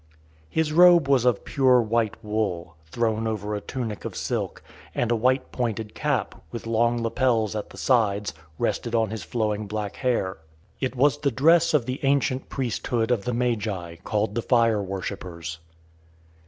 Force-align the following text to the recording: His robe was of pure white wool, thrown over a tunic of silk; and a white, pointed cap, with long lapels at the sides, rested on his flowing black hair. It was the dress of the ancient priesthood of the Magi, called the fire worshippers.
His 0.49 0.73
robe 0.73 1.07
was 1.07 1.25
of 1.25 1.45
pure 1.45 1.79
white 1.79 2.15
wool, 2.23 2.75
thrown 2.87 3.27
over 3.27 3.53
a 3.53 3.61
tunic 3.61 4.03
of 4.03 4.15
silk; 4.15 4.63
and 4.95 5.11
a 5.11 5.15
white, 5.15 5.51
pointed 5.51 5.93
cap, 5.93 6.41
with 6.51 6.65
long 6.65 7.03
lapels 7.03 7.55
at 7.55 7.69
the 7.69 7.77
sides, 7.77 8.33
rested 8.57 8.95
on 8.95 9.11
his 9.11 9.21
flowing 9.21 9.67
black 9.67 9.97
hair. 9.97 10.39
It 10.79 10.95
was 10.95 11.19
the 11.19 11.29
dress 11.29 11.75
of 11.75 11.85
the 11.85 11.99
ancient 12.01 12.49
priesthood 12.49 13.11
of 13.11 13.25
the 13.25 13.33
Magi, 13.35 13.97
called 13.97 14.33
the 14.33 14.41
fire 14.41 14.81
worshippers. 14.81 15.59